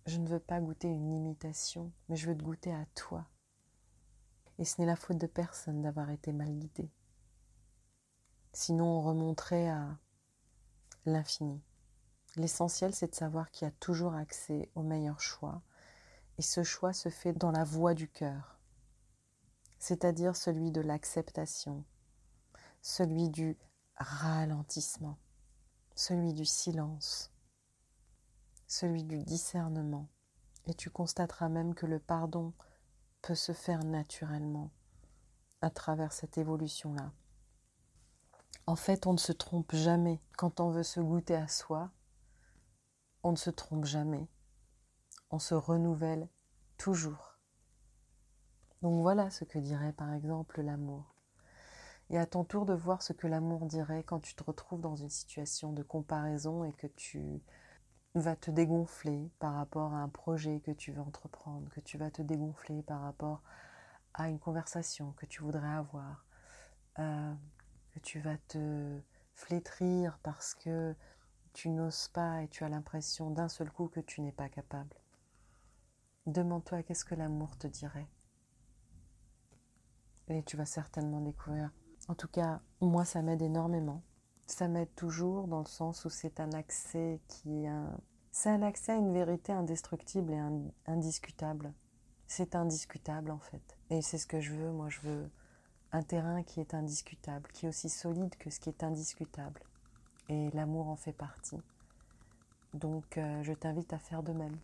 Je 0.05 0.17
ne 0.17 0.27
veux 0.27 0.39
pas 0.39 0.61
goûter 0.61 0.87
une 0.87 1.13
imitation, 1.13 1.91
mais 2.07 2.15
je 2.15 2.27
veux 2.27 2.37
te 2.37 2.43
goûter 2.43 2.73
à 2.73 2.85
toi. 2.95 3.27
Et 4.59 4.65
ce 4.65 4.79
n'est 4.79 4.87
la 4.87 4.95
faute 4.95 5.17
de 5.17 5.27
personne 5.27 5.81
d'avoir 5.81 6.09
été 6.09 6.31
mal 6.31 6.53
guidé. 6.57 6.89
Sinon, 8.53 8.85
on 8.85 9.01
remonterait 9.01 9.69
à 9.69 9.97
l'infini. 11.05 11.61
L'essentiel, 12.35 12.93
c'est 12.93 13.09
de 13.09 13.15
savoir 13.15 13.51
qu'il 13.51 13.67
y 13.67 13.69
a 13.69 13.73
toujours 13.79 14.13
accès 14.13 14.71
au 14.75 14.83
meilleur 14.83 15.19
choix. 15.19 15.61
Et 16.37 16.41
ce 16.41 16.63
choix 16.63 16.93
se 16.93 17.09
fait 17.09 17.33
dans 17.33 17.51
la 17.51 17.63
voie 17.63 17.93
du 17.93 18.07
cœur 18.07 18.59
c'est-à-dire 19.83 20.37
celui 20.37 20.71
de 20.71 20.79
l'acceptation, 20.79 21.83
celui 22.81 23.27
du 23.27 23.57
ralentissement, 23.97 25.17
celui 25.93 26.33
du 26.33 26.45
silence, 26.45 27.33
celui 28.65 29.03
du 29.03 29.21
discernement. 29.23 30.07
Et 30.67 30.73
tu 30.73 30.89
constateras 30.89 31.49
même 31.49 31.75
que 31.75 31.85
le 31.85 31.99
pardon 31.99 32.53
peut 33.21 33.35
se 33.35 33.51
faire 33.51 33.83
naturellement 33.83 34.71
à 35.59 35.69
travers 35.69 36.13
cette 36.13 36.37
évolution-là. 36.37 37.11
En 38.65 38.77
fait, 38.77 39.05
on 39.05 39.11
ne 39.11 39.17
se 39.17 39.33
trompe 39.33 39.75
jamais 39.75 40.21
quand 40.37 40.61
on 40.61 40.69
veut 40.69 40.83
se 40.83 41.01
goûter 41.01 41.35
à 41.35 41.49
soi. 41.49 41.91
On 43.21 43.33
ne 43.33 43.37
se 43.37 43.49
trompe 43.49 43.83
jamais. 43.83 44.29
On 45.29 45.39
se 45.39 45.55
renouvelle 45.55 46.29
toujours. 46.77 47.32
Donc 48.83 49.01
voilà 49.01 49.29
ce 49.29 49.45
que 49.45 49.59
dirait 49.59 49.93
par 49.93 50.13
exemple 50.13 50.61
l'amour. 50.61 51.15
Et 52.09 52.17
à 52.17 52.25
ton 52.25 52.43
tour 52.43 52.65
de 52.65 52.73
voir 52.73 53.01
ce 53.01 53.13
que 53.13 53.27
l'amour 53.27 53.65
dirait 53.65 54.03
quand 54.03 54.19
tu 54.19 54.35
te 54.35 54.43
retrouves 54.43 54.81
dans 54.81 54.97
une 54.97 55.09
situation 55.09 55.71
de 55.71 55.83
comparaison 55.83 56.65
et 56.65 56.73
que 56.73 56.87
tu 56.87 57.41
vas 58.13 58.35
te 58.35 58.51
dégonfler 58.51 59.31
par 59.39 59.53
rapport 59.53 59.93
à 59.93 59.99
un 59.99 60.09
projet 60.09 60.59
que 60.59 60.71
tu 60.71 60.91
veux 60.91 61.01
entreprendre, 61.01 61.71
que 61.71 61.79
tu 61.79 61.97
vas 61.97 62.11
te 62.11 62.21
dégonfler 62.21 62.83
par 62.83 62.99
rapport 62.99 63.41
à 64.13 64.27
une 64.27 64.37
conversation 64.37 65.13
que 65.13 65.25
tu 65.27 65.43
voudrais 65.43 65.65
avoir, 65.65 66.25
euh, 66.99 67.33
que 67.93 67.99
tu 67.99 68.19
vas 68.19 68.37
te 68.49 68.99
flétrir 69.33 70.19
parce 70.23 70.55
que 70.55 70.93
tu 71.53 71.69
n'oses 71.69 72.09
pas 72.09 72.43
et 72.43 72.49
tu 72.49 72.65
as 72.65 72.69
l'impression 72.69 73.31
d'un 73.31 73.47
seul 73.47 73.71
coup 73.71 73.87
que 73.87 74.01
tu 74.01 74.19
n'es 74.19 74.33
pas 74.33 74.49
capable. 74.49 74.97
Demande-toi 76.25 76.83
qu'est-ce 76.83 77.05
que 77.05 77.15
l'amour 77.15 77.57
te 77.57 77.67
dirait. 77.67 78.09
Et 80.29 80.43
tu 80.43 80.57
vas 80.57 80.65
certainement 80.65 81.21
découvrir. 81.21 81.71
En 82.07 82.15
tout 82.15 82.27
cas, 82.27 82.61
moi, 82.81 83.05
ça 83.05 83.21
m'aide 83.21 83.41
énormément. 83.41 84.01
Ça 84.45 84.67
m'aide 84.67 84.93
toujours 84.95 85.47
dans 85.47 85.59
le 85.59 85.65
sens 85.65 86.05
où 86.05 86.09
c'est 86.09 86.39
un 86.39 86.51
accès 86.51 87.21
qui 87.27 87.65
est 87.65 87.71
C'est 88.31 88.49
un 88.49 88.61
accès 88.61 88.93
à 88.93 88.95
une 88.95 89.13
vérité 89.13 89.51
indestructible 89.51 90.33
et 90.33 90.41
indiscutable. 90.85 91.73
C'est 92.27 92.55
indiscutable 92.55 93.31
en 93.31 93.39
fait. 93.39 93.77
Et 93.89 94.01
c'est 94.01 94.17
ce 94.17 94.27
que 94.27 94.41
je 94.41 94.53
veux. 94.53 94.71
Moi, 94.71 94.89
je 94.89 95.01
veux 95.01 95.29
un 95.91 96.01
terrain 96.01 96.43
qui 96.43 96.59
est 96.59 96.73
indiscutable, 96.73 97.49
qui 97.53 97.65
est 97.65 97.69
aussi 97.69 97.89
solide 97.89 98.35
que 98.37 98.49
ce 98.49 98.59
qui 98.59 98.69
est 98.69 98.83
indiscutable. 98.83 99.61
Et 100.29 100.49
l'amour 100.51 100.87
en 100.87 100.95
fait 100.95 101.13
partie. 101.13 101.61
Donc, 102.73 103.17
euh, 103.17 103.43
je 103.43 103.53
t'invite 103.53 103.93
à 103.93 103.99
faire 103.99 104.23
de 104.23 104.33
même. 104.33 104.57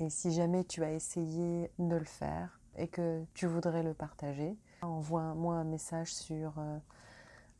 Et 0.00 0.10
si 0.10 0.32
jamais 0.32 0.64
tu 0.64 0.82
as 0.82 0.92
essayé 0.92 1.70
de 1.78 1.96
le 1.96 2.04
faire 2.04 2.59
et 2.80 2.88
que 2.88 3.24
tu 3.34 3.46
voudrais 3.46 3.82
le 3.82 3.92
partager, 3.94 4.56
envoie-moi 4.82 5.56
un 5.56 5.64
message 5.64 6.12
sur 6.14 6.58
euh, 6.58 6.78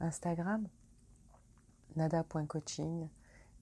Instagram, 0.00 0.66
nada.coaching 1.94 3.06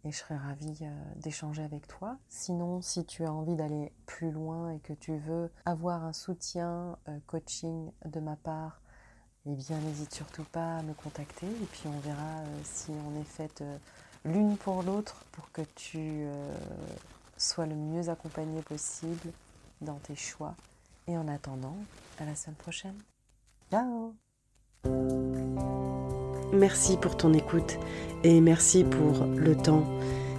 et 0.04 0.12
je 0.12 0.16
serais 0.16 0.36
ravie 0.36 0.78
euh, 0.82 1.14
d'échanger 1.16 1.64
avec 1.64 1.88
toi. 1.88 2.16
Sinon, 2.28 2.80
si 2.80 3.04
tu 3.04 3.24
as 3.24 3.32
envie 3.32 3.56
d'aller 3.56 3.92
plus 4.06 4.30
loin 4.30 4.70
et 4.70 4.78
que 4.78 4.92
tu 4.92 5.16
veux 5.16 5.50
avoir 5.64 6.04
un 6.04 6.12
soutien 6.12 6.96
euh, 7.08 7.18
coaching 7.26 7.90
de 8.04 8.20
ma 8.20 8.36
part, 8.36 8.80
eh 9.46 9.54
bien 9.54 9.78
n'hésite 9.80 10.14
surtout 10.14 10.44
pas 10.44 10.76
à 10.76 10.82
me 10.82 10.94
contacter 10.94 11.46
et 11.46 11.66
puis 11.72 11.88
on 11.88 11.98
verra 12.00 12.42
si 12.64 12.90
on 12.90 13.18
est 13.18 13.24
faite 13.24 13.64
l'une 14.24 14.56
pour 14.58 14.82
l'autre 14.82 15.24
pour 15.32 15.50
que 15.52 15.62
tu 15.74 16.26
sois 17.38 17.64
le 17.64 17.74
mieux 17.74 18.10
accompagné 18.10 18.60
possible 18.60 19.32
dans 19.80 19.94
tes 20.00 20.16
choix. 20.16 20.54
Et 21.08 21.16
en 21.16 21.26
attendant, 21.26 21.76
à 22.20 22.26
la 22.26 22.34
semaine 22.34 22.56
prochaine. 22.56 22.94
Ciao 23.70 24.14
Merci 26.52 26.96
pour 26.98 27.16
ton 27.16 27.32
écoute 27.32 27.78
et 28.24 28.40
merci 28.40 28.84
pour 28.84 29.24
le 29.24 29.56
temps. 29.56 29.84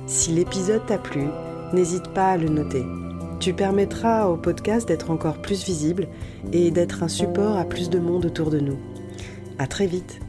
Si 0.06 0.32
l'épisode 0.32 0.86
t'a 0.86 1.00
plu, 1.00 1.26
n'hésite 1.74 2.14
pas 2.14 2.32
à 2.32 2.38
le 2.38 2.50
noter. 2.50 2.84
Tu 3.40 3.54
permettras 3.54 4.28
au 4.28 4.38
podcast 4.38 4.88
d'être 4.88 5.12
encore 5.12 5.42
plus 5.42 5.64
visible 5.64 6.08
et 6.52 6.72
d'être 6.72 7.04
un 7.04 7.08
support 7.08 7.58
à 7.58 7.66
plus 7.66 7.90
de 7.90 7.98
monde 7.98 8.26
autour 8.26 8.52
de 8.52 8.60
nous. 8.60 8.78
À 9.58 9.66
très 9.66 9.88
vite. 9.88 10.20